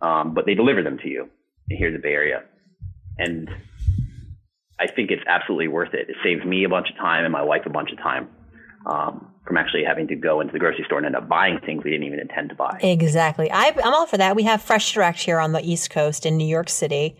[0.00, 1.28] um, but they deliver them to you
[1.68, 2.44] here in the Bay Area,
[3.18, 3.50] and
[4.78, 6.08] I think it's absolutely worth it.
[6.08, 8.28] It saves me a bunch of time and my wife a bunch of time
[8.86, 11.82] um, from actually having to go into the grocery store and end up buying things
[11.82, 12.78] we didn't even intend to buy.
[12.80, 14.36] Exactly, I, am all for that.
[14.36, 17.16] We have Fresh Direct here on the East Coast in New York City.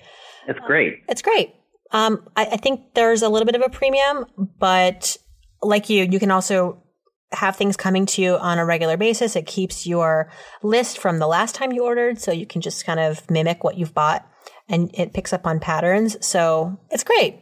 [0.47, 1.03] It's great.
[1.09, 1.53] it's great.
[1.91, 4.27] Um, I, I think there's a little bit of a premium,
[4.61, 5.17] but
[5.61, 6.84] like you, you can also
[7.33, 9.37] have things coming to you on a regular basis.
[9.37, 10.31] It keeps your
[10.63, 13.77] list from the last time you ordered, so you can just kind of mimic what
[13.77, 14.29] you've bought
[14.69, 16.17] and it picks up on patterns.
[16.25, 17.41] So it's great.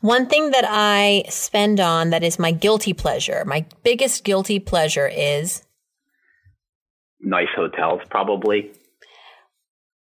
[0.00, 5.06] One thing that I spend on that is my guilty pleasure, my biggest guilty pleasure
[5.06, 5.62] is
[7.20, 8.70] nice hotels, probably.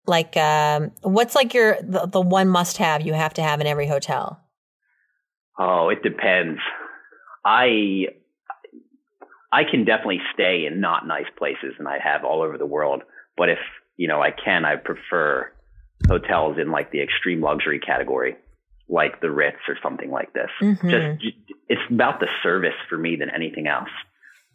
[0.08, 3.68] Like, um, what's like your the, the one must have you have to have in
[3.68, 4.42] every hotel?
[5.60, 6.60] Oh, it depends.
[7.46, 8.08] I
[9.52, 13.04] I can definitely stay in not nice places, and I have all over the world.
[13.38, 13.60] But if
[13.96, 15.52] you know I can, I prefer
[16.08, 18.36] hotels in like the extreme luxury category,
[18.90, 20.50] like the Ritz or something like this.
[20.62, 20.90] Mm-hmm.
[20.90, 21.36] Just
[21.70, 23.90] it's about the service for me than anything else.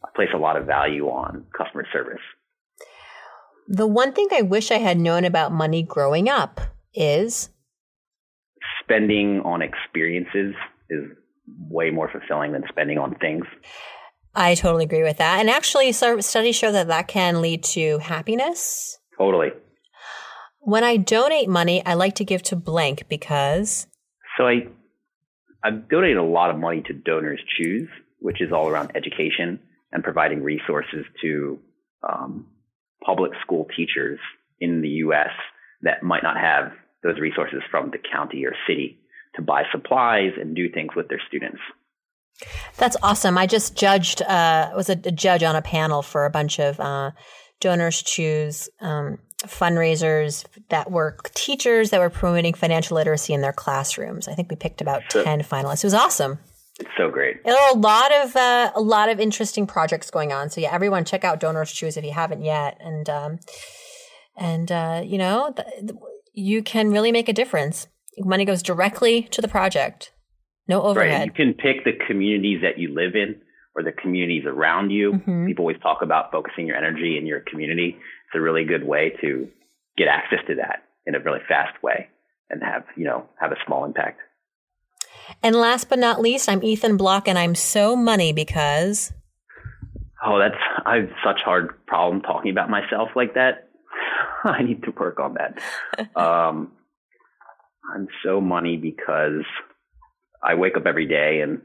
[0.04, 2.22] I place a lot of value on customer service.
[3.68, 6.60] The one thing I wish I had known about money growing up
[6.92, 7.50] is
[8.82, 10.54] spending on experiences
[10.88, 11.04] is
[11.58, 13.44] way more fulfilling than spending on things.
[14.34, 15.40] I totally agree with that.
[15.40, 18.98] And actually, some studies show that that can lead to happiness.
[19.18, 19.50] Totally.
[20.60, 23.86] When I donate money, I like to give to blank because.
[24.36, 24.66] So I,
[25.64, 27.88] I've donated a lot of money to Donors Choose,
[28.20, 29.58] which is all around education
[29.92, 31.58] and providing resources to
[32.08, 32.46] um,
[33.04, 34.18] public school teachers
[34.60, 35.30] in the U.S.
[35.82, 39.00] that might not have those resources from the county or city
[39.36, 41.60] to buy supplies and do things with their students.
[42.76, 43.36] That's awesome.
[43.36, 46.80] I just judged, uh, was a, a, judge on a panel for a bunch of
[46.80, 47.10] uh,
[47.60, 54.28] donors choose um, fundraisers that were teachers that were promoting financial literacy in their classrooms.
[54.28, 55.84] I think we picked about so, 10 finalists.
[55.84, 56.38] It was awesome.
[56.78, 57.44] It's so great.
[57.44, 60.48] There are a lot of uh, a lot of interesting projects going on.
[60.48, 63.38] So yeah, everyone check out Donors Choose if you haven't yet, and um,
[64.34, 65.90] and uh, you know th-
[66.32, 67.86] you can really make a difference.
[68.18, 70.12] Money goes directly to the project.
[70.68, 71.18] No overhead.
[71.18, 71.26] Right.
[71.26, 73.40] You can pick the communities that you live in
[73.74, 75.12] or the communities around you.
[75.12, 75.46] Mm-hmm.
[75.46, 77.96] People always talk about focusing your energy in your community.
[77.96, 79.48] It's a really good way to
[79.96, 82.08] get access to that in a really fast way
[82.50, 84.20] and have, you know, have a small impact.
[85.42, 89.12] And last but not least, I'm Ethan Bloch and I'm so money because
[90.24, 93.68] Oh, that's I have such hard problem talking about myself like that.
[94.44, 96.16] I need to work on that.
[96.16, 96.72] um,
[97.94, 99.44] I'm so money because
[100.42, 101.60] I wake up every day and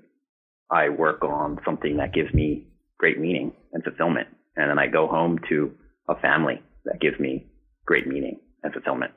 [0.72, 4.28] I work on something that gives me great meaning and fulfillment.
[4.56, 5.72] And then I go home to
[6.08, 7.48] a family that gives me
[7.86, 9.12] great meaning and fulfillment.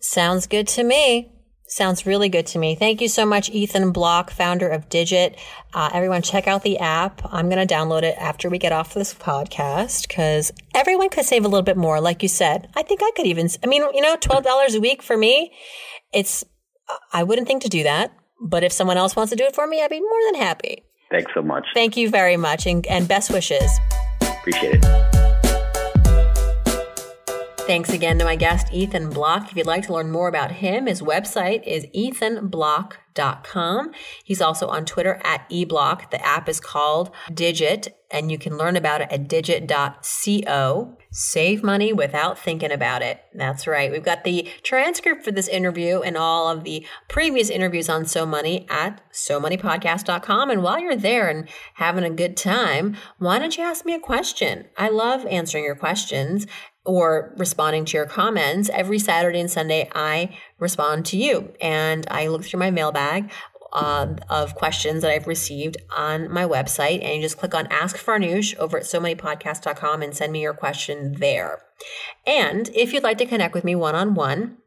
[0.00, 1.32] Sounds good to me.
[1.66, 2.74] Sounds really good to me.
[2.74, 5.38] Thank you so much, Ethan Bloch, founder of Digit.
[5.72, 7.22] Uh, everyone, check out the app.
[7.32, 11.44] I'm going to download it after we get off this podcast because everyone could save
[11.44, 12.00] a little bit more.
[12.00, 15.02] Like you said, I think I could even, I mean, you know, $12 a week
[15.02, 15.52] for me,
[16.12, 16.44] it's,
[17.12, 18.12] I wouldn't think to do that.
[18.40, 20.84] But if someone else wants to do it for me, I'd be more than happy.
[21.10, 21.64] Thanks so much.
[21.72, 23.70] Thank you very much and, and best wishes.
[24.20, 25.13] Appreciate it.
[27.66, 29.50] Thanks again to my guest, Ethan Bloch.
[29.50, 33.90] If you'd like to learn more about him, his website is ethanbloch.com.
[34.22, 36.10] He's also on Twitter at ebloch.
[36.10, 40.98] The app is called Digit, and you can learn about it at digit.co.
[41.10, 43.22] Save money without thinking about it.
[43.32, 43.90] That's right.
[43.90, 48.26] We've got the transcript for this interview and all of the previous interviews on So
[48.26, 50.50] Money at SoMoneyPodcast.com.
[50.50, 54.00] And while you're there and having a good time, why don't you ask me a
[54.00, 54.66] question?
[54.76, 56.46] I love answering your questions
[56.84, 62.28] or responding to your comments, every Saturday and Sunday, I respond to you and I
[62.28, 63.30] look through my mailbag
[63.74, 67.02] um, of questions that I've received on my website.
[67.02, 70.42] And you just click on Ask Farnoosh over at so many podcasts.com and send me
[70.42, 71.62] your question there.
[72.26, 74.58] And if you'd like to connect with me one on one,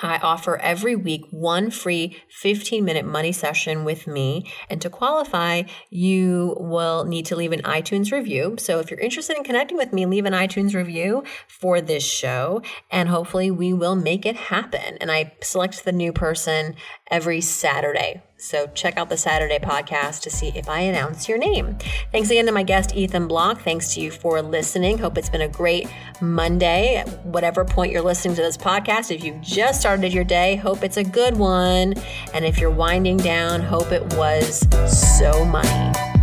[0.00, 4.50] I offer every week one free 15 minute money session with me.
[4.70, 8.56] And to qualify, you will need to leave an iTunes review.
[8.58, 12.62] So if you're interested in connecting with me, leave an iTunes review for this show,
[12.90, 14.98] and hopefully we will make it happen.
[15.00, 16.76] And I select the new person
[17.10, 18.22] every Saturday.
[18.38, 21.76] So check out the Saturday podcast to see if I announce your name.
[22.12, 23.60] Thanks again to my guest, Ethan Bloch.
[23.60, 24.96] Thanks to you for listening.
[24.98, 25.88] Hope it's been a great
[26.20, 29.14] Monday, At whatever point you're listening to this podcast.
[29.14, 31.94] If you've just started your day, hope it's a good one.
[32.32, 34.60] And if you're winding down, hope it was
[35.20, 36.17] so money.